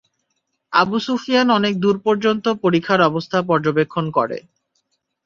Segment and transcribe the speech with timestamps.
[0.73, 4.37] আবু সুফিয়ান অনেক দূর পর্যন্ত পরিখার অবস্থা পর্যবেক্ষণ করে।